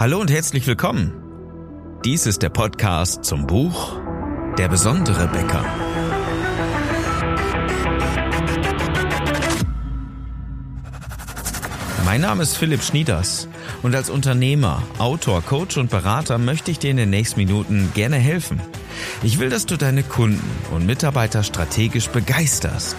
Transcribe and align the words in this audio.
Hallo 0.00 0.18
und 0.18 0.30
herzlich 0.30 0.66
willkommen. 0.66 1.12
Dies 2.06 2.24
ist 2.24 2.40
der 2.40 2.48
Podcast 2.48 3.22
zum 3.22 3.46
Buch 3.46 4.00
Der 4.56 4.68
besondere 4.68 5.28
Bäcker. 5.28 5.62
Mein 12.06 12.22
Name 12.22 12.44
ist 12.44 12.56
Philipp 12.56 12.82
Schnieders 12.82 13.46
und 13.82 13.94
als 13.94 14.08
Unternehmer, 14.08 14.82
Autor, 14.96 15.42
Coach 15.42 15.76
und 15.76 15.90
Berater 15.90 16.38
möchte 16.38 16.70
ich 16.70 16.78
dir 16.78 16.92
in 16.92 16.96
den 16.96 17.10
nächsten 17.10 17.38
Minuten 17.38 17.92
gerne 17.94 18.16
helfen. 18.16 18.58
Ich 19.22 19.38
will, 19.38 19.50
dass 19.50 19.66
du 19.66 19.76
deine 19.76 20.02
Kunden 20.02 20.50
und 20.74 20.86
Mitarbeiter 20.86 21.42
strategisch 21.42 22.08
begeisterst. 22.08 22.96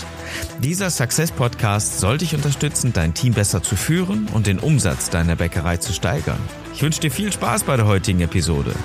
Dieser 0.63 0.91
Success 0.91 1.31
Podcast 1.31 1.99
soll 1.99 2.19
dich 2.19 2.35
unterstützen, 2.35 2.93
dein 2.93 3.15
Team 3.15 3.33
besser 3.33 3.63
zu 3.63 3.75
führen 3.75 4.27
und 4.27 4.45
den 4.45 4.59
Umsatz 4.59 5.09
deiner 5.09 5.35
Bäckerei 5.35 5.77
zu 5.77 5.91
steigern. 5.91 6.37
Ich 6.75 6.83
wünsche 6.83 7.01
dir 7.01 7.09
viel 7.09 7.33
Spaß 7.33 7.63
bei 7.63 7.77
der 7.77 7.87
heutigen 7.87 8.21
Episode. 8.21 8.75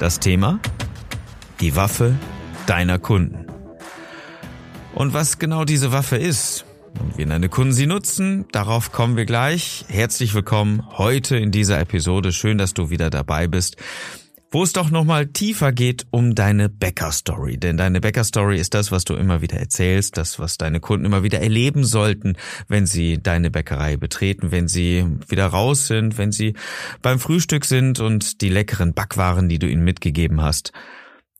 Das 0.00 0.18
Thema? 0.18 0.58
Die 1.60 1.76
Waffe 1.76 2.16
deiner 2.66 2.98
Kunden. 2.98 3.46
Und 4.92 5.14
was 5.14 5.38
genau 5.38 5.64
diese 5.64 5.92
Waffe 5.92 6.16
ist 6.16 6.64
und 6.98 7.16
wie 7.16 7.26
deine 7.26 7.48
Kunden 7.48 7.72
sie 7.72 7.86
nutzen, 7.86 8.46
darauf 8.50 8.90
kommen 8.90 9.16
wir 9.16 9.24
gleich. 9.24 9.84
Herzlich 9.86 10.34
willkommen 10.34 10.82
heute 10.98 11.36
in 11.36 11.52
dieser 11.52 11.78
Episode. 11.78 12.32
Schön, 12.32 12.58
dass 12.58 12.74
du 12.74 12.90
wieder 12.90 13.08
dabei 13.08 13.46
bist 13.46 13.76
wo 14.50 14.62
es 14.62 14.72
doch 14.72 14.90
nochmal 14.90 15.26
tiefer 15.26 15.72
geht 15.72 16.06
um 16.10 16.34
deine 16.34 16.68
Bäcker-Story. 16.68 17.58
Denn 17.58 17.76
deine 17.76 18.00
Bäcker-Story 18.00 18.58
ist 18.58 18.74
das, 18.74 18.92
was 18.92 19.04
du 19.04 19.14
immer 19.14 19.42
wieder 19.42 19.58
erzählst, 19.58 20.16
das, 20.16 20.38
was 20.38 20.56
deine 20.56 20.80
Kunden 20.80 21.04
immer 21.04 21.22
wieder 21.22 21.40
erleben 21.40 21.84
sollten, 21.84 22.36
wenn 22.68 22.86
sie 22.86 23.22
deine 23.22 23.50
Bäckerei 23.50 23.96
betreten, 23.96 24.52
wenn 24.52 24.68
sie 24.68 25.04
wieder 25.28 25.46
raus 25.46 25.86
sind, 25.86 26.18
wenn 26.18 26.32
sie 26.32 26.54
beim 27.02 27.18
Frühstück 27.18 27.64
sind 27.64 28.00
und 28.00 28.40
die 28.40 28.48
leckeren 28.48 28.94
Backwaren, 28.94 29.48
die 29.48 29.58
du 29.58 29.68
ihnen 29.68 29.84
mitgegeben 29.84 30.42
hast, 30.42 30.72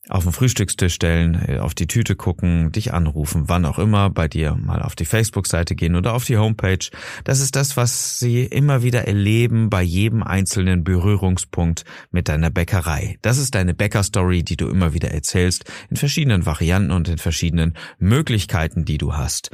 auf 0.09 0.23
den 0.23 0.33
Frühstückstisch 0.33 0.93
stellen, 0.93 1.59
auf 1.59 1.73
die 1.73 1.87
Tüte 1.87 2.15
gucken, 2.15 2.71
dich 2.71 2.93
anrufen, 2.93 3.43
wann 3.47 3.65
auch 3.65 3.79
immer, 3.79 4.09
bei 4.09 4.27
dir 4.27 4.55
mal 4.55 4.81
auf 4.81 4.95
die 4.95 5.05
Facebook-Seite 5.05 5.75
gehen 5.75 5.95
oder 5.95 6.13
auf 6.13 6.25
die 6.25 6.37
Homepage. 6.37 6.89
Das 7.23 7.39
ist 7.39 7.55
das, 7.55 7.77
was 7.77 8.19
sie 8.19 8.43
immer 8.43 8.83
wieder 8.83 9.07
erleben 9.07 9.69
bei 9.69 9.81
jedem 9.81 10.23
einzelnen 10.23 10.83
Berührungspunkt 10.83 11.83
mit 12.11 12.29
deiner 12.29 12.49
Bäckerei. 12.49 13.17
Das 13.21 13.37
ist 13.37 13.55
deine 13.55 13.73
Bäcker-Story, 13.73 14.43
die 14.43 14.57
du 14.57 14.67
immer 14.67 14.93
wieder 14.93 15.11
erzählst, 15.11 15.65
in 15.89 15.97
verschiedenen 15.97 16.45
Varianten 16.45 16.91
und 16.91 17.09
in 17.09 17.17
verschiedenen 17.17 17.73
Möglichkeiten, 17.99 18.85
die 18.85 18.97
du 18.97 19.13
hast. 19.13 19.51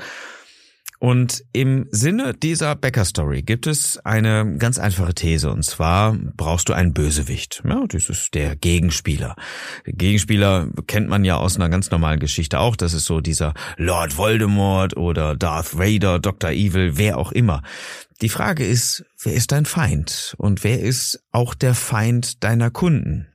Und 1.03 1.43
im 1.51 1.87
Sinne 1.91 2.33
dieser 2.33 2.77
Bäcker-Story 2.77 3.41
gibt 3.41 3.67
es 3.67 3.97
eine 4.05 4.55
ganz 4.57 4.79
einfache 4.79 5.13
These. 5.13 5.51
Und 5.51 5.65
zwar 5.65 6.13
brauchst 6.13 6.69
du 6.69 6.73
einen 6.73 6.93
Bösewicht. 6.93 7.61
Ja, 7.67 7.83
das 7.89 8.07
ist 8.07 8.33
der 8.33 8.55
Gegenspieler. 8.55 9.35
Gegenspieler 9.83 10.69
kennt 10.87 11.09
man 11.09 11.25
ja 11.25 11.35
aus 11.35 11.57
einer 11.57 11.67
ganz 11.67 11.91
normalen 11.91 12.21
Geschichte 12.21 12.57
auch. 12.57 12.77
Das 12.77 12.93
ist 12.93 13.03
so 13.03 13.19
dieser 13.19 13.53
Lord 13.75 14.17
Voldemort 14.17 14.95
oder 14.95 15.35
Darth 15.35 15.77
Vader, 15.77 16.19
Dr. 16.19 16.51
Evil, 16.51 16.95
wer 16.95 17.17
auch 17.17 17.33
immer. 17.33 17.63
Die 18.21 18.29
Frage 18.29 18.65
ist, 18.65 19.03
wer 19.21 19.33
ist 19.33 19.51
dein 19.51 19.65
Feind? 19.65 20.35
Und 20.37 20.63
wer 20.63 20.79
ist 20.79 21.21
auch 21.33 21.53
der 21.53 21.75
Feind 21.75 22.45
deiner 22.45 22.71
Kunden? 22.71 23.27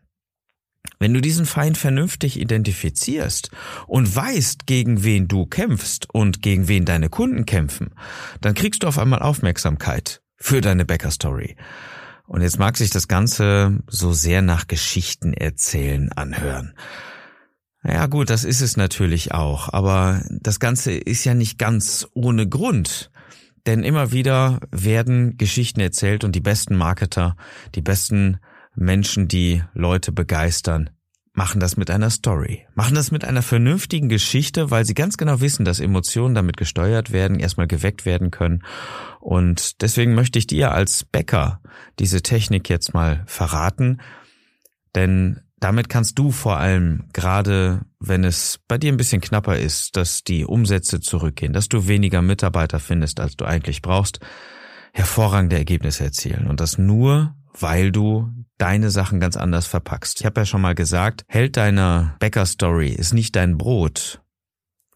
Wenn 0.99 1.15
du 1.15 1.21
diesen 1.21 1.47
Feind 1.47 1.79
vernünftig 1.79 2.41
identifizierst 2.41 3.51
und 3.87 4.15
weißt, 4.15 4.67
gegen 4.67 5.05
wen 5.05 5.29
du 5.29 5.47
kämpfst 5.47 6.09
und 6.13 6.43
gegen 6.43 6.67
wen 6.67 6.85
deine 6.85 7.09
Kunden 7.09 7.47
kämpfen, 7.47 7.91
dann 8.41 8.55
kriegst 8.55 8.83
du 8.83 8.89
auf 8.89 8.99
einmal 8.99 9.21
Aufmerksamkeit 9.21 10.23
für 10.37 10.61
deine 10.61 10.85
Bäcker-Story. 10.85 11.57
Und 12.27 12.43
jetzt 12.43 12.59
mag 12.59 12.77
sich 12.77 12.91
das 12.91 13.09
Ganze 13.09 13.79
so 13.87 14.13
sehr 14.13 14.43
nach 14.43 14.67
Geschichten 14.67 15.33
erzählen 15.33 16.13
anhören. 16.13 16.75
Ja 17.85 18.07
gut, 18.07 18.29
das 18.29 18.45
ist 18.45 18.61
es 18.61 18.77
natürlich 18.77 19.33
auch, 19.33 19.73
aber 19.73 20.23
das 20.29 20.61
Ganze 20.61 20.93
ist 20.93 21.25
ja 21.25 21.35
nicht 21.35 21.59
ganz 21.59 22.07
ohne 22.13 22.49
Grund. 22.49 23.11
Denn 23.67 23.83
immer 23.83 24.13
wieder 24.13 24.61
werden 24.71 25.37
Geschichten 25.37 25.81
erzählt 25.81 26.25
und 26.25 26.33
die 26.35 26.41
besten 26.41 26.77
Marketer, 26.77 27.37
die 27.75 27.83
besten 27.83 28.39
Menschen, 28.79 29.29
die 29.29 29.63
Leute 29.75 30.13
begeistern, 30.13 30.91
machen 31.33 31.61
das 31.61 31.77
mit 31.77 31.91
einer 31.91 32.11
Story, 32.11 32.67
machen 32.75 32.95
das 32.95 33.11
mit 33.11 33.25
einer 33.25 33.43
vernünftigen 33.43 34.09
Geschichte, 34.09 34.71
weil 34.71 34.85
sie 34.85 34.95
ganz 34.95 35.17
genau 35.17 35.41
wissen, 35.41 35.65
dass 35.65 35.79
Emotionen 35.79 36.35
damit 36.35 36.57
gesteuert 36.57 37.13
werden, 37.13 37.39
erstmal 37.39 37.67
geweckt 37.67 38.07
werden 38.07 38.31
können. 38.31 38.65
Und 39.21 39.83
deswegen 39.83 40.15
möchte 40.15 40.39
ich 40.39 40.47
dir 40.47 40.73
als 40.73 41.05
Bäcker 41.05 41.61
diese 41.99 42.23
Technik 42.23 42.69
jetzt 42.69 42.93
mal 42.93 43.23
verraten, 43.27 44.01
denn 44.95 45.41
damit 45.61 45.89
kannst 45.89 46.19
du 46.19 46.31
vor 46.31 46.59
allem, 46.59 47.05
gerade 47.13 47.83
wenn 47.99 48.25
es 48.25 48.61
bei 48.69 48.79
dir 48.79 48.93
ein 48.93 48.97
bisschen 48.97 49.21
knapper 49.21 49.59
ist, 49.59 49.97
dass 49.97 50.23
die 50.23 50.45
Umsätze 50.45 51.01
zurückgehen, 51.01 51.53
dass 51.53 51.69
du 51.69 51.89
weniger 51.89 52.23
Mitarbeiter 52.23 52.79
findest, 52.79 53.19
als 53.19 53.37
du 53.37 53.45
eigentlich 53.45 53.83
brauchst, 53.83 54.21
hervorragende 54.93 55.57
Ergebnisse 55.57 56.05
erzielen. 56.05 56.47
Und 56.47 56.61
das 56.61 56.79
nur, 56.79 57.35
weil 57.61 57.91
du 57.91 58.31
deine 58.59 58.91
Sachen 58.91 59.21
ganz 59.21 59.37
anders 59.37 59.67
verpackst. 59.67 60.21
Ich 60.21 60.27
habe 60.27 60.41
ja 60.41 60.45
schon 60.45 60.61
mal 60.61 60.75
gesagt, 60.75 61.25
Held 61.29 61.57
deiner 61.57 62.17
Bäcker-Story 62.19 62.91
ist 62.91 63.15
nicht 63.15 63.35
dein 63.37 63.57
Brot. 63.57 64.21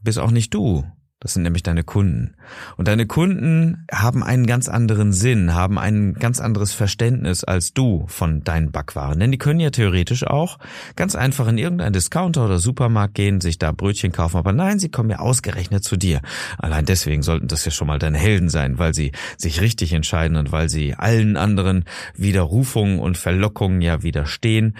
Bist 0.02 0.18
auch 0.18 0.30
nicht 0.32 0.52
du. 0.52 0.84
Das 1.22 1.34
sind 1.34 1.44
nämlich 1.44 1.62
deine 1.62 1.84
Kunden. 1.84 2.34
Und 2.76 2.88
deine 2.88 3.06
Kunden 3.06 3.86
haben 3.92 4.24
einen 4.24 4.44
ganz 4.44 4.68
anderen 4.68 5.12
Sinn, 5.12 5.54
haben 5.54 5.78
ein 5.78 6.14
ganz 6.14 6.40
anderes 6.40 6.74
Verständnis 6.74 7.44
als 7.44 7.72
du 7.72 8.06
von 8.08 8.42
deinen 8.42 8.72
Backwaren. 8.72 9.20
Denn 9.20 9.30
die 9.30 9.38
können 9.38 9.60
ja 9.60 9.70
theoretisch 9.70 10.26
auch 10.26 10.58
ganz 10.96 11.14
einfach 11.14 11.46
in 11.46 11.58
irgendeinen 11.58 11.92
Discounter 11.92 12.44
oder 12.44 12.58
Supermarkt 12.58 13.14
gehen, 13.14 13.40
sich 13.40 13.56
da 13.56 13.70
Brötchen 13.70 14.10
kaufen. 14.10 14.36
Aber 14.36 14.52
nein, 14.52 14.80
sie 14.80 14.88
kommen 14.88 15.10
ja 15.10 15.20
ausgerechnet 15.20 15.84
zu 15.84 15.96
dir. 15.96 16.22
Allein 16.58 16.86
deswegen 16.86 17.22
sollten 17.22 17.46
das 17.46 17.64
ja 17.64 17.70
schon 17.70 17.86
mal 17.86 18.00
deine 18.00 18.18
Helden 18.18 18.48
sein, 18.48 18.80
weil 18.80 18.92
sie 18.92 19.12
sich 19.36 19.60
richtig 19.60 19.92
entscheiden 19.92 20.36
und 20.36 20.50
weil 20.50 20.68
sie 20.68 20.94
allen 20.94 21.36
anderen 21.36 21.84
Widerrufungen 22.16 22.98
und 22.98 23.16
Verlockungen 23.16 23.80
ja 23.80 24.02
widerstehen. 24.02 24.76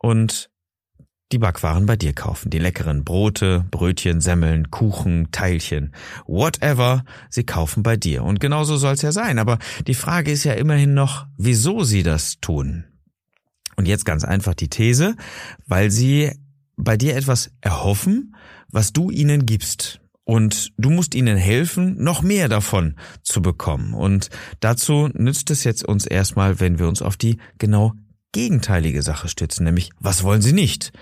Und 0.00 0.50
die 1.32 1.38
Backwaren 1.38 1.86
bei 1.86 1.96
dir 1.96 2.12
kaufen. 2.12 2.50
Die 2.50 2.58
leckeren 2.58 3.04
Brote, 3.04 3.64
Brötchen, 3.70 4.20
Semmeln, 4.20 4.70
Kuchen, 4.70 5.30
Teilchen, 5.30 5.94
whatever, 6.26 7.04
sie 7.28 7.44
kaufen 7.44 7.82
bei 7.82 7.96
dir. 7.96 8.24
Und 8.24 8.40
genauso 8.40 8.76
soll's 8.76 9.02
ja 9.02 9.12
sein. 9.12 9.38
Aber 9.38 9.58
die 9.86 9.94
Frage 9.94 10.30
ist 10.30 10.44
ja 10.44 10.54
immerhin 10.54 10.94
noch, 10.94 11.26
wieso 11.36 11.84
sie 11.84 12.02
das 12.02 12.40
tun. 12.40 12.84
Und 13.76 13.86
jetzt 13.86 14.04
ganz 14.04 14.24
einfach 14.24 14.54
die 14.54 14.68
These, 14.68 15.16
weil 15.66 15.90
sie 15.90 16.32
bei 16.76 16.96
dir 16.96 17.16
etwas 17.16 17.52
erhoffen, 17.60 18.34
was 18.68 18.92
du 18.92 19.10
ihnen 19.10 19.46
gibst. 19.46 20.00
Und 20.24 20.72
du 20.76 20.90
musst 20.90 21.14
ihnen 21.14 21.36
helfen, 21.36 21.96
noch 22.02 22.22
mehr 22.22 22.48
davon 22.48 22.96
zu 23.22 23.42
bekommen. 23.42 23.94
Und 23.94 24.30
dazu 24.60 25.08
nützt 25.12 25.50
es 25.50 25.64
jetzt 25.64 25.84
uns 25.84 26.06
erstmal, 26.06 26.60
wenn 26.60 26.78
wir 26.78 26.88
uns 26.88 27.02
auf 27.02 27.16
die 27.16 27.38
genau 27.58 27.94
gegenteilige 28.32 29.02
Sache 29.02 29.28
stützen, 29.28 29.64
nämlich 29.64 29.90
was 29.98 30.22
wollen 30.22 30.42
sie 30.42 30.52
nicht? 30.52 30.92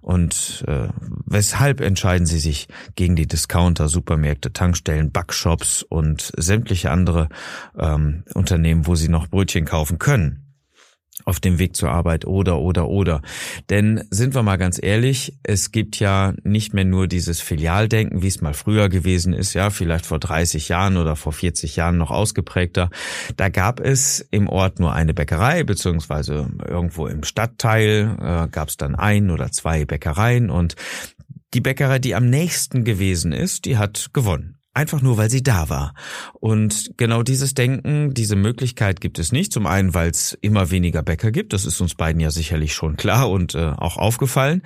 Und 0.00 0.64
äh, 0.66 0.88
weshalb 1.26 1.80
entscheiden 1.80 2.26
sie 2.26 2.40
sich 2.40 2.66
gegen 2.96 3.14
die 3.14 3.28
Discounter, 3.28 3.88
Supermärkte, 3.88 4.52
Tankstellen, 4.52 5.12
Backshops 5.12 5.84
und 5.84 6.32
sämtliche 6.36 6.90
andere 6.90 7.28
ähm, 7.78 8.24
Unternehmen, 8.34 8.86
wo 8.86 8.96
sie 8.96 9.08
noch 9.08 9.28
Brötchen 9.28 9.64
kaufen 9.64 9.98
können? 9.98 10.41
Auf 11.24 11.40
dem 11.40 11.58
Weg 11.58 11.76
zur 11.76 11.90
Arbeit 11.90 12.24
oder 12.24 12.58
oder 12.58 12.88
oder. 12.88 13.22
Denn 13.70 14.04
sind 14.10 14.34
wir 14.34 14.42
mal 14.42 14.56
ganz 14.56 14.82
ehrlich, 14.82 15.38
es 15.42 15.70
gibt 15.70 15.98
ja 15.98 16.34
nicht 16.42 16.74
mehr 16.74 16.84
nur 16.84 17.06
dieses 17.06 17.40
Filialdenken, 17.40 18.22
wie 18.22 18.28
es 18.28 18.40
mal 18.40 18.54
früher 18.54 18.88
gewesen 18.88 19.32
ist, 19.32 19.54
ja, 19.54 19.70
vielleicht 19.70 20.06
vor 20.06 20.18
30 20.18 20.68
Jahren 20.68 20.96
oder 20.96 21.16
vor 21.16 21.32
40 21.32 21.76
Jahren 21.76 21.98
noch 21.98 22.10
ausgeprägter. 22.10 22.90
Da 23.36 23.48
gab 23.48 23.80
es 23.80 24.26
im 24.30 24.48
Ort 24.48 24.80
nur 24.80 24.92
eine 24.92 25.14
Bäckerei, 25.14 25.64
beziehungsweise 25.64 26.48
irgendwo 26.66 27.06
im 27.06 27.24
Stadtteil 27.24 28.16
äh, 28.18 28.48
gab 28.48 28.68
es 28.68 28.76
dann 28.76 28.94
ein 28.94 29.30
oder 29.30 29.52
zwei 29.52 29.84
Bäckereien 29.84 30.50
und 30.50 30.76
die 31.54 31.60
Bäckerei, 31.60 31.98
die 31.98 32.14
am 32.14 32.30
nächsten 32.30 32.84
gewesen 32.84 33.32
ist, 33.32 33.66
die 33.66 33.76
hat 33.76 34.10
gewonnen. 34.14 34.61
Einfach 34.74 35.02
nur, 35.02 35.18
weil 35.18 35.28
sie 35.28 35.42
da 35.42 35.68
war. 35.68 35.94
Und 36.32 36.92
genau 36.96 37.22
dieses 37.22 37.52
Denken, 37.52 38.14
diese 38.14 38.36
Möglichkeit 38.36 39.02
gibt 39.02 39.18
es 39.18 39.30
nicht. 39.30 39.52
Zum 39.52 39.66
einen, 39.66 39.92
weil 39.92 40.10
es 40.10 40.36
immer 40.40 40.70
weniger 40.70 41.02
Bäcker 41.02 41.30
gibt. 41.30 41.52
Das 41.52 41.66
ist 41.66 41.80
uns 41.82 41.94
beiden 41.94 42.20
ja 42.20 42.30
sicherlich 42.30 42.72
schon 42.72 42.96
klar 42.96 43.30
und 43.30 43.54
äh, 43.54 43.72
auch 43.76 43.98
aufgefallen. 43.98 44.62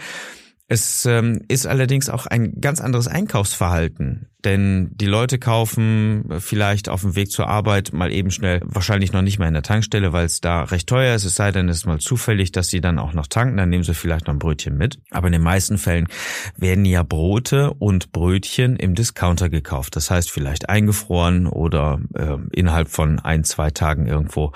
Es 0.69 1.07
ähm, 1.07 1.43
ist 1.47 1.67
allerdings 1.67 2.09
auch 2.09 2.27
ein 2.27 2.61
ganz 2.61 2.81
anderes 2.81 3.07
Einkaufsverhalten, 3.07 4.27
denn 4.45 4.91
die 4.95 5.07
Leute 5.07 5.39
kaufen 5.39 6.25
vielleicht 6.41 6.89
auf 6.89 7.03
dem 7.03 7.15
Weg 7.15 7.31
zur 7.31 7.47
Arbeit 7.47 7.93
mal 7.93 8.13
eben 8.13 8.33
schnell, 8.33 8.63
wahrscheinlich 8.65 9.13
noch 9.13 9.23
nicht 9.23 9.39
mal 9.39 9.47
in 9.47 9.55
der 9.55 9.63
Tankstelle, 9.63 10.13
weil 10.13 10.27
es 10.27 10.41
da 10.41 10.65
recht 10.65 10.89
teuer 10.89 11.15
ist, 11.15 11.25
es 11.25 11.37
sei 11.37 11.53
denn, 11.53 11.69
es 11.69 11.79
ist 11.79 11.87
mal 11.87 12.01
zufällig, 12.01 12.51
dass 12.51 12.67
sie 12.67 12.81
dann 12.81 12.99
auch 12.99 13.13
noch 13.13 13.29
tanken, 13.29 13.57
dann 13.57 13.69
nehmen 13.69 13.85
sie 13.85 13.95
vielleicht 13.95 14.27
noch 14.27 14.35
ein 14.35 14.41
Brötchen 14.41 14.77
mit. 14.77 14.99
Aber 15.13 15.29
in 15.29 15.35
den 15.35 15.43
meisten 15.43 15.79
Fällen 15.79 16.09
werden 16.57 16.85
ja 16.85 17.05
Brote 17.05 17.73
und 17.75 18.11
Brötchen 18.11 18.75
im 18.75 18.97
Discounter 18.97 19.49
gekauft. 19.49 19.95
Das 19.95 20.11
heißt 20.11 20.33
vielleicht 20.33 20.69
eingefroren 20.69 21.47
oder 21.47 22.01
äh, 22.15 22.39
innerhalb 22.51 22.89
von 22.89 23.21
ein, 23.21 23.45
zwei 23.45 23.71
Tagen 23.71 24.07
irgendwo 24.07 24.51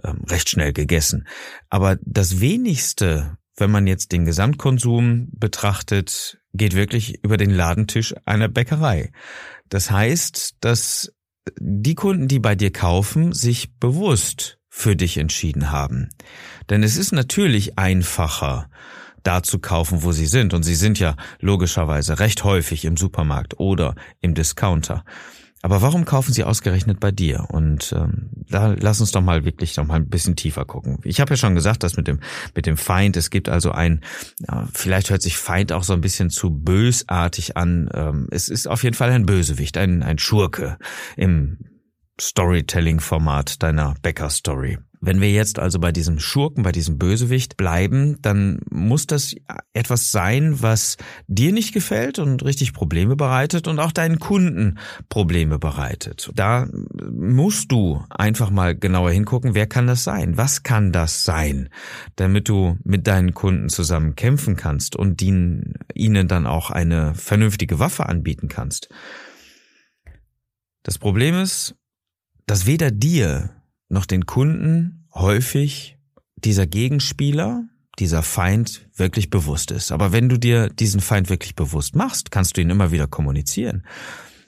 äh, 0.00 0.12
recht 0.28 0.48
schnell 0.48 0.72
gegessen. 0.72 1.26
Aber 1.70 1.98
das 2.02 2.40
wenigste 2.40 3.36
wenn 3.56 3.70
man 3.70 3.86
jetzt 3.86 4.12
den 4.12 4.24
Gesamtkonsum 4.24 5.28
betrachtet, 5.32 6.38
geht 6.52 6.74
wirklich 6.74 7.22
über 7.24 7.36
den 7.36 7.50
Ladentisch 7.50 8.14
einer 8.24 8.48
Bäckerei. 8.48 9.12
Das 9.68 9.90
heißt, 9.90 10.56
dass 10.60 11.12
die 11.58 11.94
Kunden, 11.94 12.28
die 12.28 12.38
bei 12.38 12.54
dir 12.54 12.72
kaufen, 12.72 13.32
sich 13.32 13.74
bewusst 13.78 14.58
für 14.68 14.96
dich 14.96 15.16
entschieden 15.16 15.70
haben. 15.70 16.10
Denn 16.68 16.82
es 16.82 16.96
ist 16.96 17.12
natürlich 17.12 17.78
einfacher, 17.78 18.68
da 19.22 19.42
zu 19.42 19.58
kaufen, 19.58 20.02
wo 20.02 20.12
sie 20.12 20.26
sind. 20.26 20.54
Und 20.54 20.62
sie 20.62 20.74
sind 20.74 20.98
ja 20.98 21.16
logischerweise 21.40 22.18
recht 22.20 22.44
häufig 22.44 22.84
im 22.84 22.96
Supermarkt 22.96 23.58
oder 23.58 23.94
im 24.20 24.34
Discounter. 24.34 25.04
Aber 25.66 25.82
warum 25.82 26.04
kaufen 26.04 26.32
sie 26.32 26.44
ausgerechnet 26.44 27.00
bei 27.00 27.10
dir? 27.10 27.48
Und 27.50 27.92
ähm, 27.92 28.30
da 28.48 28.76
lass 28.78 29.00
uns 29.00 29.10
doch 29.10 29.20
mal 29.20 29.44
wirklich 29.44 29.76
noch 29.76 29.84
mal 29.84 29.96
ein 29.96 30.08
bisschen 30.08 30.36
tiefer 30.36 30.64
gucken. 30.64 31.00
Ich 31.02 31.18
habe 31.20 31.30
ja 31.30 31.36
schon 31.36 31.56
gesagt, 31.56 31.82
dass 31.82 31.96
mit 31.96 32.06
dem 32.06 32.20
mit 32.54 32.66
dem 32.66 32.76
Feind, 32.76 33.16
es 33.16 33.30
gibt 33.30 33.48
also 33.48 33.72
ein, 33.72 34.04
ja, 34.46 34.68
vielleicht 34.72 35.10
hört 35.10 35.22
sich 35.22 35.36
Feind 35.36 35.72
auch 35.72 35.82
so 35.82 35.92
ein 35.92 36.00
bisschen 36.00 36.30
zu 36.30 36.50
bösartig 36.50 37.56
an. 37.56 37.90
Ähm, 37.92 38.28
es 38.30 38.48
ist 38.48 38.68
auf 38.68 38.84
jeden 38.84 38.94
Fall 38.94 39.10
ein 39.10 39.26
Bösewicht, 39.26 39.76
ein 39.76 40.04
ein 40.04 40.20
Schurke 40.20 40.78
im 41.16 41.58
Storytelling-Format 42.20 43.60
deiner 43.60 43.96
Bäcker-Story. 44.02 44.78
Wenn 45.06 45.20
wir 45.20 45.30
jetzt 45.30 45.60
also 45.60 45.78
bei 45.78 45.92
diesem 45.92 46.18
Schurken, 46.18 46.64
bei 46.64 46.72
diesem 46.72 46.98
Bösewicht 46.98 47.56
bleiben, 47.56 48.20
dann 48.22 48.58
muss 48.68 49.06
das 49.06 49.36
etwas 49.72 50.10
sein, 50.10 50.60
was 50.62 50.96
dir 51.28 51.52
nicht 51.52 51.72
gefällt 51.72 52.18
und 52.18 52.44
richtig 52.44 52.72
Probleme 52.72 53.14
bereitet 53.14 53.68
und 53.68 53.78
auch 53.78 53.92
deinen 53.92 54.18
Kunden 54.18 54.80
Probleme 55.08 55.60
bereitet. 55.60 56.32
Da 56.34 56.66
musst 57.08 57.70
du 57.70 58.04
einfach 58.10 58.50
mal 58.50 58.76
genauer 58.76 59.12
hingucken, 59.12 59.54
wer 59.54 59.68
kann 59.68 59.86
das 59.86 60.02
sein? 60.02 60.36
Was 60.36 60.64
kann 60.64 60.90
das 60.90 61.22
sein? 61.22 61.68
Damit 62.16 62.48
du 62.48 62.76
mit 62.82 63.06
deinen 63.06 63.32
Kunden 63.32 63.68
zusammen 63.68 64.16
kämpfen 64.16 64.56
kannst 64.56 64.96
und 64.96 65.22
ihnen 65.22 66.26
dann 66.26 66.48
auch 66.48 66.72
eine 66.72 67.14
vernünftige 67.14 67.78
Waffe 67.78 68.06
anbieten 68.06 68.48
kannst. 68.48 68.88
Das 70.82 70.98
Problem 70.98 71.36
ist, 71.36 71.76
dass 72.46 72.66
weder 72.66 72.90
dir 72.90 73.50
noch 73.88 74.04
den 74.04 74.26
Kunden 74.26 74.95
häufig 75.16 75.98
dieser 76.36 76.66
Gegenspieler, 76.66 77.64
dieser 77.98 78.22
Feind 78.22 78.88
wirklich 78.94 79.30
bewusst 79.30 79.70
ist. 79.70 79.90
Aber 79.90 80.12
wenn 80.12 80.28
du 80.28 80.38
dir 80.38 80.68
diesen 80.68 81.00
Feind 81.00 81.30
wirklich 81.30 81.54
bewusst 81.54 81.96
machst, 81.96 82.30
kannst 82.30 82.56
du 82.56 82.60
ihn 82.60 82.70
immer 82.70 82.92
wieder 82.92 83.06
kommunizieren. 83.06 83.86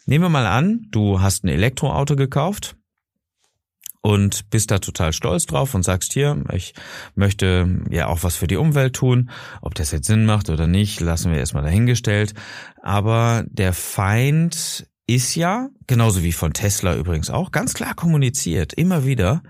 Nehmen 0.07 0.25
wir 0.25 0.29
mal 0.31 0.47
an, 0.47 0.87
du 0.91 1.21
hast 1.21 1.45
ein 1.45 1.49
Elektroauto 1.49 2.17
gekauft 2.17 2.77
und 4.01 4.49
bist 4.51 4.71
da 4.71 4.79
total 4.79 5.13
stolz 5.13 5.47
drauf 5.47 5.75
und 5.75 5.83
sagst 5.83 6.13
hier, 6.13 6.43
ich 6.53 6.75
möchte 7.15 7.81
ja 7.91 8.07
auch 8.07 8.23
was 8.23 8.37
für 8.37 8.47
die 8.47 8.57
Umwelt 8.57 8.95
tun. 8.95 9.31
Ob 9.61 9.75
das 9.75 9.91
jetzt 9.91 10.07
Sinn 10.07 10.25
macht 10.25 10.51
oder 10.51 10.67
nicht, 10.67 11.01
lassen 11.01 11.33
wir 11.33 11.39
erstmal 11.39 11.65
dahingestellt. 11.65 12.35
Aber 12.83 13.45
der 13.49 13.73
Feind 13.73 14.87
ist 15.07 15.35
ja, 15.35 15.69
genauso 15.87 16.23
wie 16.23 16.33
von 16.33 16.53
Tesla 16.53 16.95
übrigens 16.95 17.31
auch, 17.31 17.51
ganz 17.51 17.75
klar 17.75 17.95
kommuniziert, 17.95 18.73
immer 18.75 19.05
wieder, 19.05 19.43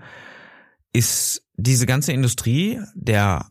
ist 0.93 1.43
diese 1.55 1.85
ganze 1.85 2.13
Industrie 2.13 2.79
der 2.95 3.45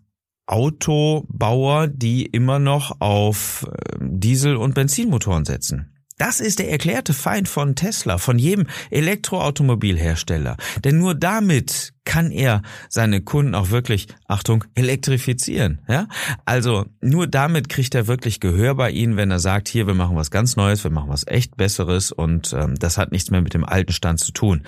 Autobauer, 0.47 1.89
die 1.89 2.25
immer 2.25 2.59
noch 2.59 3.01
auf 3.01 3.69
ähm, 4.01 4.19
Diesel- 4.19 4.57
und 4.57 4.75
Benzinmotoren 4.75 5.45
setzen. 5.45 5.93
Das 6.17 6.41
ist 6.41 6.59
der 6.59 6.71
erklärte 6.71 7.15
Feind 7.15 7.49
von 7.49 7.77
Tesla, 7.77 8.19
von 8.19 8.39
jedem 8.39 8.67
Elektroautomobilhersteller. 8.91 10.57
Denn 10.83 10.99
nur 10.99 11.15
damit 11.15 11.93
kann 12.09 12.31
er 12.31 12.63
seine 12.89 13.21
Kunden 13.21 13.55
auch 13.55 13.69
wirklich, 13.69 14.09
Achtung, 14.27 14.65
elektrifizieren. 14.75 15.83
Ja? 15.89 16.09
Also 16.47 16.87
nur 17.03 17.27
damit 17.27 17.69
kriegt 17.69 17.95
er 17.95 18.07
wirklich 18.07 18.41
Gehör 18.41 18.75
bei 18.75 18.91
ihnen, 18.91 19.19
wenn 19.19 19.31
er 19.31 19.39
sagt, 19.39 19.69
hier, 19.69 19.87
wir 19.87 19.93
machen 19.93 20.17
was 20.17 20.31
ganz 20.31 20.57
Neues, 20.57 20.83
wir 20.85 20.91
machen 20.91 21.11
was 21.11 21.27
echt 21.27 21.59
Besseres 21.59 22.11
und 22.11 22.55
ähm, 22.55 22.77
das 22.77 22.97
hat 22.97 23.13
nichts 23.13 23.31
mehr 23.31 23.43
mit 23.43 23.53
dem 23.53 23.63
alten 23.63 23.93
Stand 23.93 24.21
zu 24.21 24.33
tun. 24.33 24.63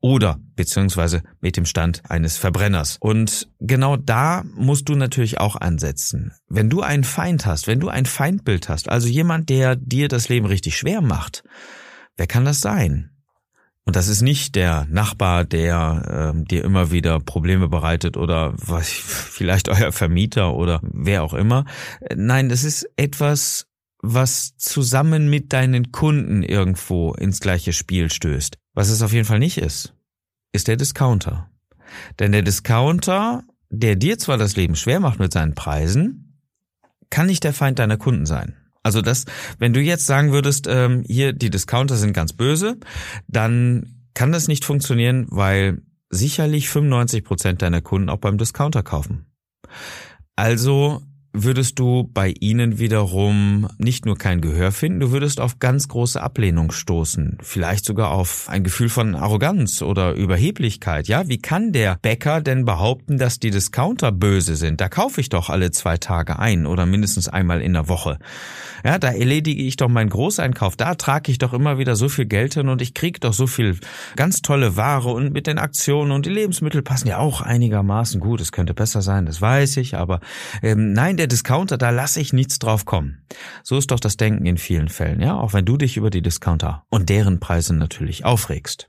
Oder 0.00 0.38
beziehungsweise 0.56 1.22
mit 1.42 1.58
dem 1.58 1.66
Stand 1.66 2.00
eines 2.08 2.38
Verbrenners. 2.38 2.96
Und 2.98 3.50
genau 3.60 3.98
da 3.98 4.42
musst 4.54 4.88
du 4.88 4.94
natürlich 4.94 5.38
auch 5.38 5.56
ansetzen. 5.56 6.32
Wenn 6.48 6.70
du 6.70 6.80
einen 6.80 7.04
Feind 7.04 7.44
hast, 7.44 7.66
wenn 7.66 7.78
du 7.78 7.90
ein 7.90 8.06
Feindbild 8.06 8.70
hast, 8.70 8.88
also 8.88 9.06
jemand, 9.06 9.50
der 9.50 9.76
dir 9.76 10.08
das 10.08 10.30
Leben 10.30 10.46
richtig 10.46 10.78
schwer 10.78 11.02
macht, 11.02 11.44
wer 12.16 12.26
kann 12.26 12.46
das 12.46 12.62
sein? 12.62 13.10
Und 13.86 13.94
das 13.94 14.08
ist 14.08 14.20
nicht 14.20 14.56
der 14.56 14.84
Nachbar, 14.90 15.44
der 15.44 16.32
ähm, 16.34 16.44
dir 16.44 16.64
immer 16.64 16.90
wieder 16.90 17.20
Probleme 17.20 17.68
bereitet 17.68 18.16
oder 18.16 18.52
was, 18.56 18.90
vielleicht 18.90 19.68
euer 19.68 19.92
Vermieter 19.92 20.54
oder 20.54 20.80
wer 20.82 21.22
auch 21.22 21.34
immer. 21.34 21.64
Nein, 22.14 22.48
das 22.48 22.64
ist 22.64 22.88
etwas, 22.96 23.68
was 24.02 24.56
zusammen 24.56 25.30
mit 25.30 25.52
deinen 25.52 25.92
Kunden 25.92 26.42
irgendwo 26.42 27.14
ins 27.14 27.40
gleiche 27.40 27.72
Spiel 27.72 28.10
stößt. 28.10 28.58
Was 28.74 28.90
es 28.90 29.02
auf 29.02 29.12
jeden 29.12 29.24
Fall 29.24 29.38
nicht 29.38 29.58
ist, 29.58 29.94
ist 30.52 30.66
der 30.66 30.76
Discounter. 30.76 31.48
Denn 32.18 32.32
der 32.32 32.42
Discounter, 32.42 33.44
der 33.70 33.94
dir 33.94 34.18
zwar 34.18 34.36
das 34.36 34.56
Leben 34.56 34.74
schwer 34.74 34.98
macht 34.98 35.20
mit 35.20 35.32
seinen 35.32 35.54
Preisen, 35.54 36.40
kann 37.08 37.26
nicht 37.26 37.44
der 37.44 37.54
Feind 37.54 37.78
deiner 37.78 37.96
Kunden 37.96 38.26
sein. 38.26 38.56
Also 38.86 39.02
das, 39.02 39.24
wenn 39.58 39.72
du 39.72 39.80
jetzt 39.80 40.06
sagen 40.06 40.30
würdest, 40.30 40.68
ähm, 40.68 41.02
hier 41.04 41.32
die 41.32 41.50
Discounter 41.50 41.96
sind 41.96 42.12
ganz 42.12 42.32
böse, 42.32 42.76
dann 43.26 43.96
kann 44.14 44.30
das 44.30 44.46
nicht 44.46 44.64
funktionieren, 44.64 45.26
weil 45.28 45.82
sicherlich 46.08 46.68
95 46.68 47.24
Prozent 47.24 47.62
deiner 47.62 47.80
Kunden 47.80 48.08
auch 48.08 48.18
beim 48.18 48.38
Discounter 48.38 48.84
kaufen. 48.84 49.26
Also 50.36 51.02
würdest 51.42 51.78
du 51.78 52.10
bei 52.12 52.34
ihnen 52.40 52.78
wiederum 52.78 53.68
nicht 53.78 54.06
nur 54.06 54.16
kein 54.16 54.40
Gehör 54.40 54.72
finden, 54.72 55.00
du 55.00 55.10
würdest 55.10 55.40
auf 55.40 55.58
ganz 55.58 55.88
große 55.88 56.20
Ablehnung 56.20 56.72
stoßen, 56.72 57.38
vielleicht 57.42 57.84
sogar 57.84 58.10
auf 58.10 58.48
ein 58.48 58.64
Gefühl 58.64 58.88
von 58.88 59.14
Arroganz 59.14 59.82
oder 59.82 60.14
Überheblichkeit. 60.14 61.08
Ja, 61.08 61.28
wie 61.28 61.38
kann 61.38 61.72
der 61.72 61.98
Bäcker 62.00 62.40
denn 62.40 62.64
behaupten, 62.64 63.18
dass 63.18 63.38
die 63.38 63.50
Discounter 63.50 64.12
böse 64.12 64.56
sind? 64.56 64.80
Da 64.80 64.88
kaufe 64.88 65.20
ich 65.20 65.28
doch 65.28 65.50
alle 65.50 65.70
zwei 65.70 65.98
Tage 65.98 66.38
ein 66.38 66.66
oder 66.66 66.86
mindestens 66.86 67.28
einmal 67.28 67.60
in 67.60 67.74
der 67.74 67.88
Woche. 67.88 68.18
Ja, 68.84 68.98
da 68.98 69.12
erledige 69.12 69.62
ich 69.62 69.76
doch 69.76 69.88
meinen 69.88 70.10
Großeinkauf, 70.10 70.76
da 70.76 70.94
trage 70.94 71.30
ich 71.30 71.38
doch 71.38 71.52
immer 71.52 71.78
wieder 71.78 71.96
so 71.96 72.08
viel 72.08 72.26
Geld 72.26 72.54
hin 72.54 72.68
und 72.68 72.80
ich 72.80 72.94
kriege 72.94 73.20
doch 73.20 73.32
so 73.32 73.46
viel 73.46 73.78
ganz 74.14 74.42
tolle 74.42 74.76
Ware 74.76 75.10
und 75.10 75.32
mit 75.32 75.46
den 75.46 75.58
Aktionen 75.58 76.12
und 76.12 76.26
die 76.26 76.30
Lebensmittel 76.30 76.82
passen 76.82 77.08
ja 77.08 77.18
auch 77.18 77.40
einigermaßen 77.40 78.20
gut. 78.20 78.40
Es 78.40 78.52
könnte 78.52 78.74
besser 78.74 79.02
sein, 79.02 79.26
das 79.26 79.40
weiß 79.40 79.78
ich, 79.78 79.96
aber 79.96 80.20
ähm, 80.62 80.92
nein, 80.92 81.16
der 81.16 81.25
der 81.26 81.30
Discounter, 81.30 81.76
da 81.76 81.90
lasse 81.90 82.20
ich 82.20 82.32
nichts 82.32 82.60
drauf 82.60 82.84
kommen. 82.84 83.26
So 83.64 83.76
ist 83.76 83.90
doch 83.90 83.98
das 83.98 84.16
Denken 84.16 84.46
in 84.46 84.58
vielen 84.58 84.88
Fällen, 84.88 85.20
ja, 85.20 85.34
auch 85.34 85.54
wenn 85.54 85.64
du 85.64 85.76
dich 85.76 85.96
über 85.96 86.08
die 86.08 86.22
Discounter 86.22 86.84
und 86.88 87.08
deren 87.08 87.40
Preise 87.40 87.74
natürlich 87.74 88.24
aufregst. 88.24 88.88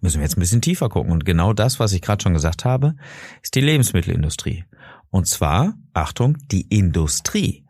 Müssen 0.00 0.18
wir 0.18 0.24
jetzt 0.24 0.36
ein 0.36 0.40
bisschen 0.40 0.62
tiefer 0.62 0.88
gucken. 0.88 1.12
Und 1.12 1.24
genau 1.24 1.52
das, 1.52 1.78
was 1.78 1.92
ich 1.92 2.02
gerade 2.02 2.20
schon 2.20 2.32
gesagt 2.32 2.64
habe, 2.64 2.96
ist 3.40 3.54
die 3.54 3.60
Lebensmittelindustrie. 3.60 4.64
Und 5.10 5.28
zwar, 5.28 5.74
Achtung, 5.92 6.38
die 6.50 6.62
Industrie. 6.76 7.61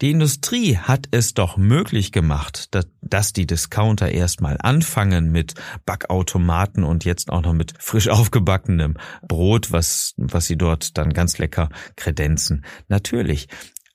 Die 0.00 0.10
Industrie 0.10 0.76
hat 0.76 1.08
es 1.10 1.34
doch 1.34 1.56
möglich 1.56 2.12
gemacht, 2.12 2.70
dass 3.00 3.32
die 3.32 3.46
Discounter 3.46 4.10
erstmal 4.10 4.56
anfangen 4.60 5.30
mit 5.32 5.54
Backautomaten 5.84 6.84
und 6.84 7.04
jetzt 7.04 7.30
auch 7.30 7.42
noch 7.42 7.52
mit 7.52 7.74
frisch 7.78 8.08
aufgebackenem 8.08 8.96
Brot, 9.26 9.72
was, 9.72 10.14
was 10.16 10.46
sie 10.46 10.56
dort 10.56 10.96
dann 10.98 11.12
ganz 11.12 11.38
lecker 11.38 11.68
kredenzen. 11.96 12.64
Natürlich. 12.88 13.48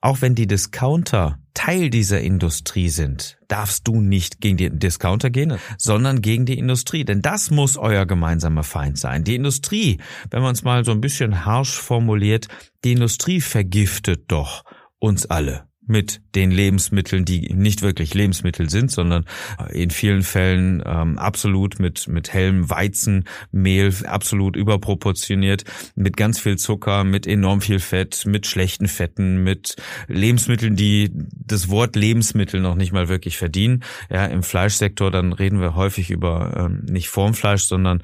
Auch 0.04 0.22
wenn 0.22 0.34
die 0.34 0.48
Discounter 0.48 1.38
Teil 1.54 1.92
dieser 1.92 2.22
Industrie 2.22 2.90
sind, 2.90 3.38
darfst 3.48 3.88
du 3.88 4.02
nicht 4.02 4.42
gegen 4.42 4.58
die 4.58 4.72
Discounter 4.72 5.30
gehen, 5.30 5.58
sondern 5.78 6.24
gegen 6.24 6.48
die 6.48 6.58
Industrie. 6.58 7.06
Denn 7.06 7.22
das 7.22 7.52
muss 7.52 7.78
euer 7.78 8.08
gemeinsamer 8.08 8.64
Feind 8.64 8.98
sein. 8.98 9.24
Die 9.24 9.36
Industrie, 9.36 10.00
wenn 10.32 10.42
man 10.42 10.54
es 10.54 10.64
mal 10.64 10.84
so 10.86 10.92
ein 10.92 11.02
bisschen 11.02 11.46
harsch 11.46 11.80
formuliert, 11.80 12.48
die 12.84 12.94
Industrie 12.94 13.42
vergiftet 13.42 14.24
doch 14.30 14.64
uns 15.02 15.26
alle 15.26 15.66
mit 15.88 16.22
den 16.36 16.52
Lebensmitteln, 16.52 17.26
die 17.26 17.54
nicht 17.54 17.82
wirklich 17.82 18.14
Lebensmittel 18.14 18.70
sind, 18.70 18.92
sondern 18.92 19.26
in 19.72 19.90
vielen 19.90 20.22
Fällen 20.22 20.82
ähm, 20.86 21.18
absolut 21.18 21.80
mit, 21.80 22.08
mit 22.08 22.32
hellem 22.32 22.70
Weizenmehl, 22.70 23.94
absolut 24.06 24.56
überproportioniert, 24.56 25.64
mit 25.96 26.16
ganz 26.16 26.40
viel 26.40 26.58
Zucker, 26.58 27.04
mit 27.04 27.26
enorm 27.26 27.62
viel 27.62 27.80
Fett, 27.80 28.26
mit 28.26 28.46
schlechten 28.46 28.88
Fetten, 28.88 29.44
mit 29.44 29.76
Lebensmitteln, 30.08 30.76
die 30.76 31.12
das 31.14 31.68
Wort 31.70 31.96
Lebensmittel 31.96 32.62
noch 32.62 32.76
nicht 32.76 32.94
mal 32.94 33.10
wirklich 33.10 33.38
verdienen. 33.38 33.84
Ja, 34.10 34.26
im 34.28 34.44
Fleischsektor, 34.44 35.10
dann 35.10 35.34
reden 35.34 35.60
wir 35.60 35.76
häufig 35.76 36.12
über 36.12 36.54
ähm, 36.58 36.86
nicht 36.90 37.10
Formfleisch, 37.10 37.64
sondern 37.64 38.02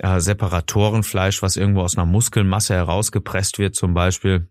äh, 0.00 0.20
Separatorenfleisch, 0.20 1.42
was 1.42 1.56
irgendwo 1.56 1.82
aus 1.82 1.96
einer 1.96 2.06
Muskelmasse 2.06 2.74
herausgepresst 2.74 3.58
wird 3.58 3.76
zum 3.76 3.94
Beispiel 3.94 4.48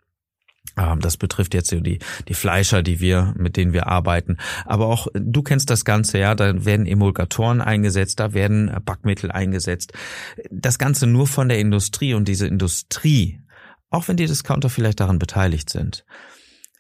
das 1.00 1.17
betrifft 1.17 1.53
jetzt 1.53 1.71
die, 1.71 2.00
die 2.27 2.33
Fleischer, 2.33 2.83
die 2.83 3.00
wir, 3.00 3.33
mit 3.38 3.57
denen 3.57 3.74
wir 3.74 3.88
arbeiten. 3.88 4.38
Aber 4.65 4.88
auch, 4.88 5.07
du 5.13 5.41
kennst 5.41 5.69
das 5.69 5.86
Ganze, 5.86 6.19
ja, 6.19 6.36
da 6.36 6.65
werden 6.65 6.86
Emulgatoren 6.86 7.62
eingesetzt, 7.62 8.19
da 8.19 8.33
werden 8.33 8.71
Backmittel 8.86 9.31
eingesetzt. 9.31 9.93
Das 10.51 10.79
Ganze 10.79 11.07
nur 11.07 11.27
von 11.27 11.50
der 11.50 11.59
Industrie 11.59 12.13
und 12.13 12.27
diese 12.27 12.48
Industrie, 12.48 13.41
auch 13.89 14.07
wenn 14.07 14.17
die 14.17 14.27
Discounter 14.27 14.69
vielleicht 14.69 15.00
daran 15.00 15.19
beteiligt 15.19 15.69
sind, 15.69 16.05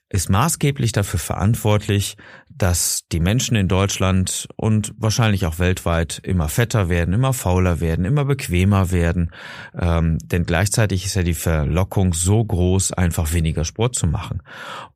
ist 0.09 0.29
maßgeblich 0.29 0.91
dafür 0.91 1.19
verantwortlich, 1.19 2.17
dass 2.49 3.07
die 3.11 3.19
Menschen 3.19 3.55
in 3.55 3.67
Deutschland 3.67 4.47
und 4.57 4.93
wahrscheinlich 4.97 5.45
auch 5.45 5.59
weltweit 5.59 6.19
immer 6.23 6.49
fetter 6.49 6.89
werden, 6.89 7.13
immer 7.13 7.31
fauler 7.31 7.79
werden, 7.79 8.05
immer 8.05 8.25
bequemer 8.25 8.91
werden. 8.91 9.31
Ähm, 9.79 10.17
denn 10.19 10.45
gleichzeitig 10.45 11.05
ist 11.05 11.15
ja 11.15 11.23
die 11.23 11.33
Verlockung 11.33 12.13
so 12.13 12.43
groß, 12.43 12.91
einfach 12.93 13.33
weniger 13.33 13.63
Sport 13.63 13.95
zu 13.95 14.07
machen. 14.07 14.41